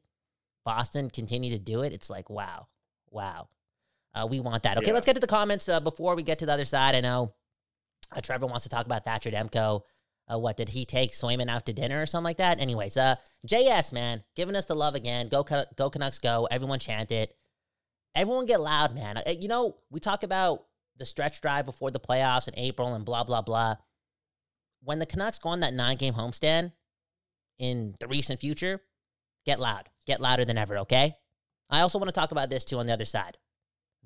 [0.64, 2.68] Boston continue to do it, it's like, wow,
[3.10, 3.48] wow.
[4.14, 4.76] Uh, we want that.
[4.76, 4.92] Okay, Yeah.
[4.94, 6.94] let's get to the comments uh, before we get to the other side.
[6.94, 7.34] I know
[8.14, 9.82] uh, Trevor wants to talk about Thatcher Demko.
[10.32, 12.60] Uh, what did he take Swayman out to dinner or something like that?
[12.60, 13.16] Anyways, uh,
[13.48, 15.28] JS man, giving us the love again.
[15.28, 15.44] Go,
[15.76, 16.46] go Canucks, go!
[16.50, 17.34] Everyone chant it.
[18.14, 19.18] Everyone get loud, man.
[19.18, 20.64] Uh, You know, we talk about
[20.96, 23.76] the stretch drive before the playoffs in April and blah blah blah.
[24.82, 26.72] When the Canucks go on that nine game homestand
[27.58, 28.80] in the recent future,
[29.44, 30.78] get loud, get louder than ever.
[30.78, 31.16] Okay.
[31.70, 33.38] I also want to talk about this too on the other side.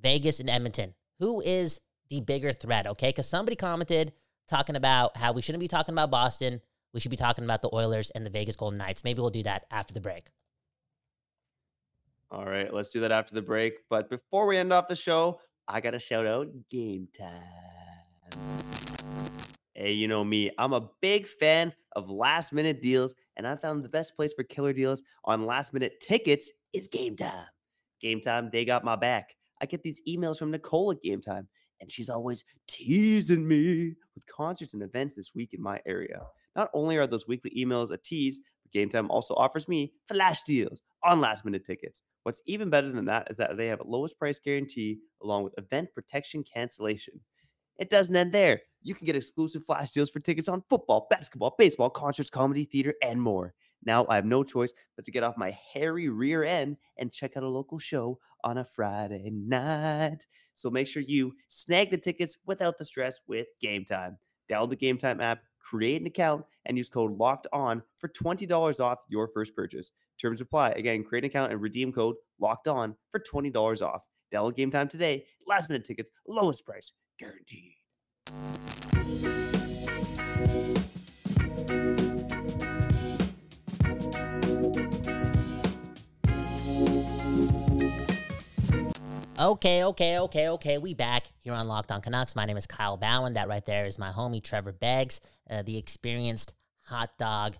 [0.00, 0.94] Vegas and Edmonton.
[1.20, 2.86] Who is the bigger threat?
[2.86, 4.12] Okay, because somebody commented
[4.48, 6.60] talking about how we shouldn't be talking about Boston
[6.94, 9.02] we should be talking about the Oilers and the Vegas Golden Knights.
[9.02, 10.28] Maybe we'll do that after the break.
[12.30, 13.74] All right, let's do that after the break.
[13.90, 17.42] But before we end off the show, I got to shout out game time.
[19.74, 23.82] Hey, you know me, I'm a big fan of last minute deals, and I found
[23.82, 27.46] the best place for killer deals on last minute tickets is game time.
[28.00, 29.34] Game time, they got my back.
[29.60, 31.48] I get these emails from Nicole at game time,
[31.84, 36.18] and she's always teasing me with concerts and events this week in my area.
[36.56, 40.42] Not only are those weekly emails a tease, but Game Time also offers me flash
[40.42, 42.02] deals on last minute tickets.
[42.22, 45.58] What's even better than that is that they have a lowest price guarantee along with
[45.58, 47.20] event protection cancellation.
[47.78, 48.62] It doesn't end there.
[48.82, 52.94] You can get exclusive flash deals for tickets on football, basketball, baseball, concerts, comedy, theater,
[53.02, 53.52] and more.
[53.84, 57.36] Now I have no choice but to get off my hairy rear end and check
[57.36, 60.26] out a local show on a Friday night.
[60.54, 64.18] So make sure you snag the tickets without the stress with Game Time.
[64.48, 68.80] Download the Game Time app, create an account, and use code LOCKED ON for $20
[68.80, 69.90] off your first purchase.
[70.20, 70.70] Terms apply.
[70.70, 74.04] Again, create an account and redeem code LOCKED ON for $20 off.
[74.32, 75.24] Download Game Time today.
[75.48, 77.72] Last minute tickets, lowest price, guaranteed.
[89.44, 90.78] Okay, okay, okay, okay.
[90.78, 92.34] We back here on Locked On Canucks.
[92.34, 93.34] My name is Kyle Bowen.
[93.34, 97.54] That right there is my homie Trevor Beggs, uh, the experienced hot dog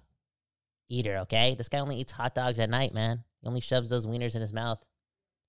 [0.88, 1.18] eater.
[1.18, 3.22] Okay, this guy only eats hot dogs at night, man.
[3.42, 4.82] He only shoves those wieners in his mouth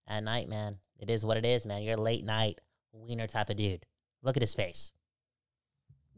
[0.10, 0.76] at night, man.
[1.00, 1.84] It is what it is, man.
[1.84, 2.60] You're a late night
[2.92, 3.86] wiener type of dude.
[4.22, 4.92] Look at his face.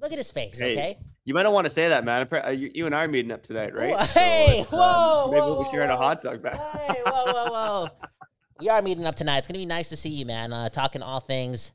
[0.01, 0.58] Look at his face.
[0.58, 0.97] Hey, okay.
[1.25, 2.27] You might not want to say that, man.
[2.32, 3.93] Uh, You, you and I are meeting up tonight, right?
[3.93, 6.56] Whoa, So hey, it's, um, whoa, Maybe whoa, we'll be sharing a hot dog back.
[6.56, 7.89] Hey, whoa, whoa, whoa.
[8.59, 9.39] we are meeting up tonight.
[9.39, 10.53] It's gonna be nice to see you, man.
[10.53, 11.71] Uh, talking all things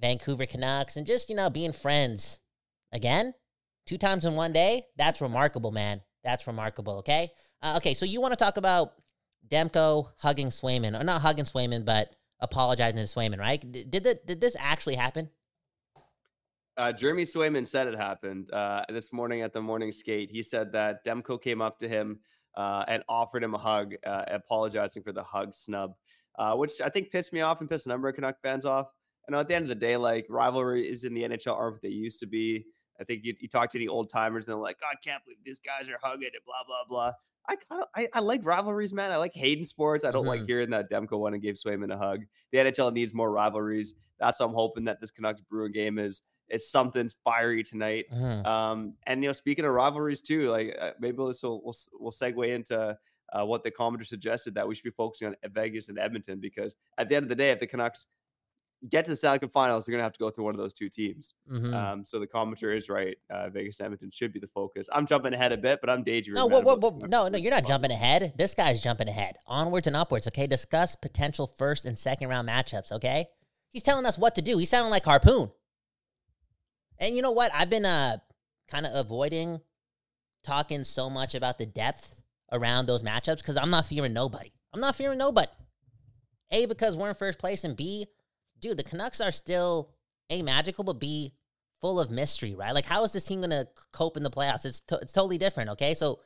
[0.00, 2.40] Vancouver Canucks and just you know being friends
[2.92, 3.34] again,
[3.86, 4.84] two times in one day.
[4.96, 6.00] That's remarkable, man.
[6.24, 6.98] That's remarkable.
[6.98, 7.30] Okay.
[7.62, 7.94] Uh, okay.
[7.94, 8.92] So you want to talk about
[9.48, 13.60] Demko hugging Swayman, or not hugging Swayman, but apologizing to Swayman, right?
[13.70, 15.30] Did the, did this actually happen?
[16.76, 20.30] Uh, Jeremy Swayman said it happened uh, this morning at the morning skate.
[20.30, 22.20] He said that Demko came up to him
[22.56, 25.94] uh, and offered him a hug, uh, apologizing for the hug snub,
[26.38, 28.90] uh, which I think pissed me off and pissed a number of Canuck fans off.
[29.26, 31.82] And at the end of the day, like rivalry is in the NHL aren't what
[31.82, 32.64] they used to be.
[33.00, 35.22] I think you, you talk to the old timers and they're like, "God, I can't
[35.24, 37.12] believe these guys are hugging and blah blah blah."
[37.50, 39.10] I kind of I, I like rivalries, man.
[39.12, 40.04] I like hating sports.
[40.04, 40.46] I don't like Mhm.
[40.46, 42.24] hearing that Demko went and gave Swayman a hug.
[42.52, 43.94] The NHL needs more rivalries.
[44.18, 48.06] That's what I'm hoping that this Canucks Bruin game is is something fiery tonight.
[48.12, 48.44] Mhm.
[48.46, 52.10] Um, and you know, speaking of rivalries too, like uh, maybe this will we'll, we'll
[52.10, 52.98] segue into
[53.32, 56.74] uh, what the commenter suggested that we should be focusing on Vegas and Edmonton because
[56.96, 58.06] at the end of the day, if the Canucks
[58.88, 60.72] get to the Stanley Cup Finals, they're gonna have to go through one of those
[60.72, 61.34] two teams.
[61.50, 61.74] Mhm.
[61.74, 63.16] Um, so the commenter is right.
[63.28, 64.88] Uh, Vegas and Edmonton should be the focus.
[64.92, 66.40] I'm jumping ahead a bit, but I'm daydreaming.
[66.40, 67.06] No, man, whoa, whoa, whoa.
[67.06, 68.34] No, no, you're not jumping ahead.
[68.36, 69.36] This guy's jumping ahead.
[69.46, 70.46] Onwards and upwards, okay?
[70.46, 73.26] Discuss potential first and second round matchups, okay?
[73.70, 74.58] He's telling us what to do.
[74.58, 75.50] He's sounding like Harpoon.
[76.98, 77.50] And you know what?
[77.54, 78.18] I've been uh
[78.68, 79.60] kind of avoiding
[80.44, 84.52] talking so much about the depth around those matchups because I'm not fearing nobody.
[84.72, 85.50] I'm not fearing nobody.
[86.50, 88.06] A, because we're in first place, and B,
[88.60, 89.90] dude, the Canucks are still
[90.30, 91.34] A, magical, but B,
[91.80, 92.74] full of mystery, right?
[92.74, 94.64] Like, how is this team going to cope in the playoffs?
[94.64, 95.94] It's, to- it's totally different, okay?
[95.94, 96.20] So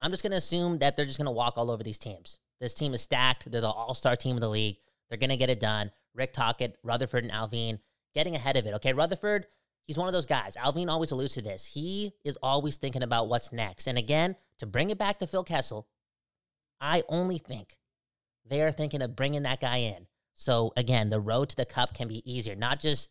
[0.00, 2.38] I'm just going to assume that they're just going to walk all over these teams.
[2.60, 3.50] This team is stacked.
[3.50, 4.76] They're the all star team of the league.
[5.08, 5.90] They're going to get it done.
[6.14, 7.78] Rick Tocchet, Rutherford, and Allvin
[8.14, 8.92] getting ahead of it, okay?
[8.92, 9.46] Rutherford,
[9.86, 10.56] he's one of those guys.
[10.56, 11.66] Allvin always alludes to this.
[11.66, 13.86] He is always thinking about what's next.
[13.86, 15.88] And again, to bring it back to Phil Kessel,
[16.80, 17.78] I only think
[18.48, 20.06] they are thinking of bringing that guy in.
[20.34, 23.10] So again, the road to the cup can be easier, not just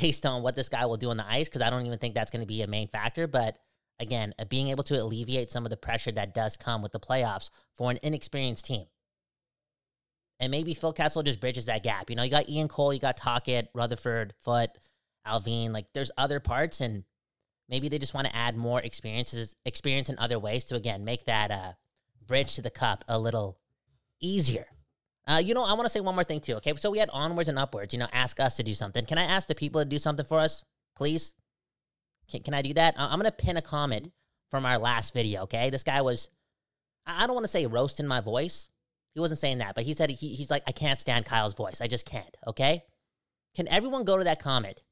[0.00, 2.14] based on what this guy will do on the ice, because I don't even think
[2.14, 3.26] that's going to be a main factor.
[3.26, 3.58] But
[4.00, 7.00] again, uh, being able to alleviate some of the pressure that does come with the
[7.00, 8.86] playoffs for an inexperienced team.
[10.40, 12.10] And maybe Phil Kessel just bridges that gap.
[12.10, 14.70] You know, you got Ian Cole, you got Tocchet, Rutherford, Foote,
[15.26, 15.72] Allvin.
[15.72, 17.04] Like there's other parts, and
[17.68, 21.24] maybe they just want to add more experiences, experience in other ways to again make
[21.24, 21.72] that uh,
[22.26, 23.58] bridge to the cup a little
[24.20, 24.66] easier.
[25.26, 26.54] Uh, you know, I want to say one more thing too.
[26.54, 27.92] Okay, so we had onwards and upwards.
[27.92, 29.04] You know, ask us to do something.
[29.04, 30.64] Can I ask the people to do something for us,
[30.96, 31.34] please?
[32.30, 32.94] Can, can I do that?
[32.96, 34.10] I'm gonna pin a comment
[34.50, 35.42] from our last video.
[35.42, 36.30] Okay, this guy was,
[37.06, 38.68] I I don't want to say roasting my voice.
[39.14, 41.80] He wasn't saying that, but he said he, he's like, I can't stand Kyle's voice.
[41.82, 42.36] I just can't.
[42.46, 42.82] Okay,
[43.54, 44.82] can everyone go to that comment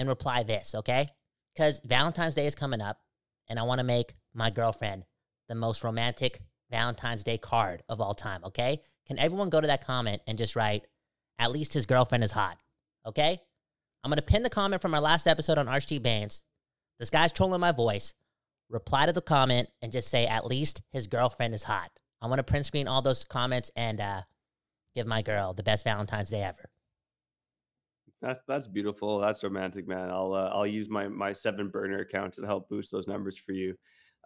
[0.00, 0.74] and reply this?
[0.74, 1.06] Okay,
[1.54, 2.98] because Valentine's Day is coming up,
[3.48, 5.04] and I want to make my girlfriend
[5.48, 8.80] the most romantic Valentine's Day card of all time, okay?
[9.06, 10.86] Can everyone go to that comment and just write,
[11.38, 12.58] at least his girlfriend is hot,
[13.04, 13.40] okay?
[14.02, 16.44] I'm gonna pin the comment from our last episode on Archie Baines.
[16.98, 18.14] This guy's trolling my voice.
[18.70, 21.90] reply to the comment and just say at least his girlfriend is hot.
[22.22, 24.22] I want to print screen all those comments and uh,
[24.94, 26.70] give my girl the best Valentine's Day ever.
[28.22, 29.18] That's that's beautiful.
[29.18, 30.10] That's romantic, man.
[30.10, 33.52] I'll uh, I'll use my my seven burner account to help boost those numbers for
[33.52, 33.74] you.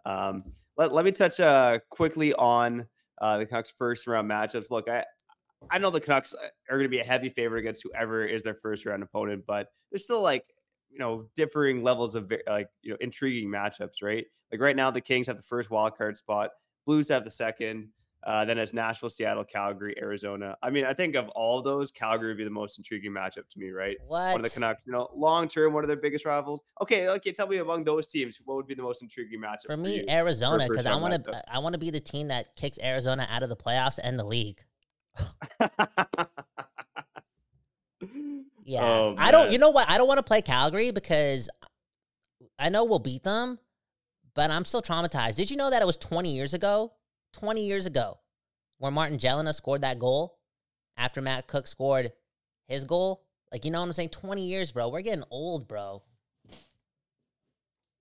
[0.05, 0.43] Um,
[0.77, 2.87] let, let me touch uh, quickly on
[3.21, 4.69] uh, the Canucks first round matchups.
[4.69, 5.05] Look, I
[5.71, 8.43] I know the Canucks uh, are going to be a heavy favorite against whoever is
[8.43, 10.43] their first round opponent, but there's still like
[10.91, 14.25] you know differing levels of like you know intriguing matchups, right?
[14.51, 16.51] Like right now, the Kings have the first wild card spot,
[16.85, 17.89] Blues have the second.
[18.25, 20.57] Uh, then it's Nashville, Seattle, Calgary, Arizona.
[20.63, 23.59] I mean, I think of all those, Calgary would be the most intriguing matchup to
[23.59, 23.97] me, right?
[24.07, 24.31] What?
[24.31, 26.63] One of the Canucks, you know, long term, one of their biggest rivals.
[26.81, 29.77] Okay, okay, tell me among those teams, what would be the most intriguing matchup for
[29.77, 29.97] me?
[29.97, 31.43] you Arizona, because I want to.
[31.53, 34.25] I want to be the team that kicks Arizona out of the playoffs and the
[34.25, 34.63] league.
[38.65, 39.51] Yeah, Oh, I don't.
[39.51, 39.87] You know what?
[39.89, 41.49] I don't want to play Calgary because
[42.57, 43.59] I know we'll beat them,
[44.33, 45.35] but I'm still traumatized.
[45.35, 46.91] Did you know that it was 20 years ago?
[47.35, 48.19] 20 years ago,
[48.77, 50.39] where Martin Gelinas scored that goal
[50.97, 52.11] after Matt Cooke scored
[52.67, 53.23] his goal.
[53.51, 54.09] Like, you know what I'm saying?
[54.09, 54.89] 20 years, bro.
[54.89, 56.01] We're getting old, bro.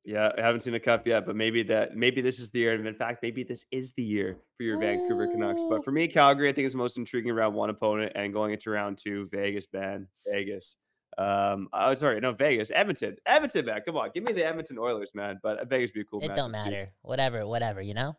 [0.04, 2.74] Yeah, I haven't seen a cup yet, but maybe that maybe this is the year.
[2.74, 5.64] And in fact, maybe this is the year for your Vancouver Canucks.
[5.68, 8.52] But for me, Calgary, I think is the most intriguing round one opponent, and going
[8.52, 10.76] into round two, Vegas, man, Vegas.
[11.16, 13.80] Um, oh, sorry, no, Vegas, Edmonton, Edmonton, man.
[13.86, 15.38] Come on, give me the Edmonton Oilers, man.
[15.42, 16.20] But Vegas would be a cool.
[16.20, 16.70] It don't matchup, too.
[16.70, 16.88] matter.
[17.00, 18.14] Whatever, whatever, you know?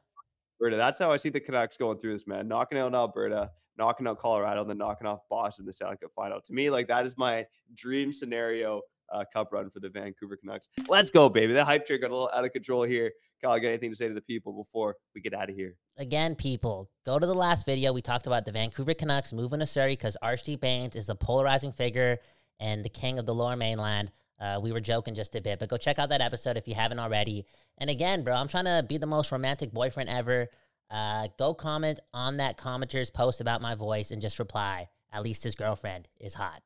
[0.60, 0.78] Alberta.
[0.78, 2.48] That's how I see the Canucks going through this, man.
[2.48, 6.12] Knocking out Alberta, knocking out Colorado, and then knocking off Boston in the Stanley Cup
[6.16, 6.40] final.
[6.42, 10.70] To me, like that is my dream scenario uh, cup run for the Vancouver Canucks.
[10.88, 11.54] Let's go, baby.
[11.54, 13.12] The hype train got a little out of control here.
[13.42, 15.76] Kyle, got anything to say to the people before we get out of here?
[15.98, 17.94] Again, people, go to the last video.
[17.94, 21.72] We talked about the Vancouver Canucks moving to Surrey because Archie Bains is a polarizing
[21.72, 22.18] figure
[22.60, 24.12] and the king of the lower mainland.
[24.40, 26.76] Uh, we were joking just a bit, but go check out that episode if you
[26.76, 27.46] haven't already.
[27.78, 30.48] And again, bro, I'm trying to be the most romantic boyfriend ever.
[30.92, 34.90] Uh, go comment on that commenter's post about my voice and just reply.
[35.12, 36.62] At least his girlfriend is hot.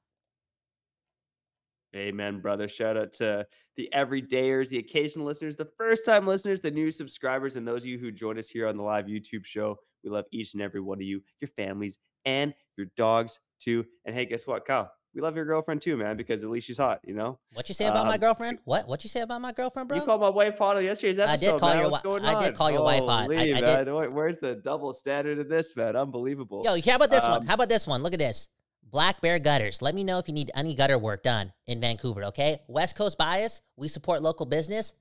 [1.95, 2.67] Amen, brother.
[2.67, 7.55] Shout out to the everydayers, the occasional listeners, the first time listeners, the new subscribers,
[7.55, 9.77] and those of you who join us here on the live YouTube show.
[10.03, 13.86] We love each and every one of you, your families, and your dogs too.
[14.05, 14.91] And hey, guess what, Kyle?
[15.15, 17.39] We love your girlfriend too, man, because at least she's hot, you know?
[17.54, 18.60] What you say about my Um, girlfriend?
[18.63, 18.88] What?
[18.88, 19.98] What you say about my girlfriend, bro?
[19.98, 21.48] You called my wife hot on yesterday's episode.
[21.48, 21.78] I did call man.
[21.80, 23.32] your What's wi- going I did call your wife hot.
[23.32, 23.95] I- I did- man.
[23.95, 25.95] Where- Where's the double standard of this, man?
[25.95, 26.62] Unbelievable.
[26.63, 27.41] Yo, how about this one?
[27.41, 28.04] Um, How about this one?
[28.04, 28.50] Look at this.
[28.84, 29.82] Black Bear Gutters.
[29.82, 32.60] Let me know if you need any gutter work done in Vancouver, okay?
[32.67, 33.62] West Coast bias.
[33.76, 34.93] We support local business.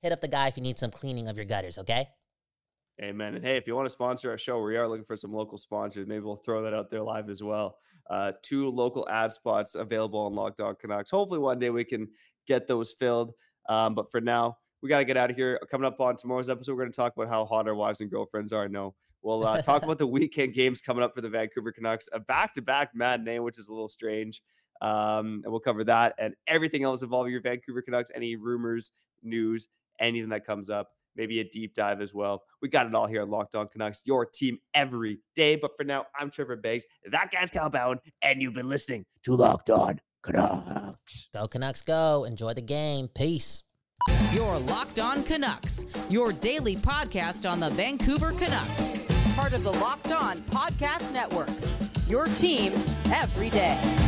[0.00, 2.08] Hit up the guy if you need some cleaning of your gutters, okay?
[3.02, 3.34] Amen.
[3.34, 5.58] And hey, if you want to sponsor our show, we are looking for some local
[5.58, 6.06] sponsors.
[6.06, 7.78] Maybe we'll throw that out there live as well.
[8.08, 11.10] Uh, two local ad spots available on Locked On Canucks.
[11.10, 12.06] Hopefully, one day we can
[12.46, 13.32] get those filled.
[13.68, 15.58] Um, but for now, we got to get out of here.
[15.68, 18.10] Coming up on tomorrow's episode, we're going to talk about how hot our wives and
[18.10, 18.68] girlfriends are.
[18.68, 22.08] No, we'll uh, talk about the weekend games coming up for the Vancouver Canucks.
[22.12, 24.42] A back-to-back matinee, which is a little strange.
[24.80, 28.12] Um, and we'll cover that and everything else involving your Vancouver Canucks.
[28.14, 28.92] Any rumors,
[29.24, 29.66] news,
[29.98, 32.42] anything that comes up maybe a deep dive as well.
[32.60, 35.56] We got it all here on Locked On Canucks, your team every day.
[35.56, 36.84] But for now, I'm Trevor Beggs.
[37.10, 41.28] That guy's Cal Bowen, and you've been listening to Locked On Canucks.
[41.32, 42.24] Go Canucks, go.
[42.24, 43.08] Enjoy the game.
[43.08, 43.64] Peace.
[44.32, 49.00] Your Locked On Canucks, your daily podcast on the Vancouver Canucks.
[49.36, 51.48] Part of the Locked On Podcast Network.
[52.08, 52.72] Your team
[53.12, 54.01] every day.